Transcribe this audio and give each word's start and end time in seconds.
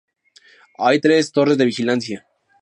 Hay 0.79 0.99
tres 0.99 1.31
torres 1.31 1.59
de 1.59 1.65
vigilancia. 1.71 2.25